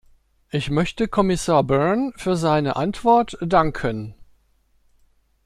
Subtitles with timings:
[0.49, 4.15] Ich möchte Kommissar Byrne für seine Antwort danken.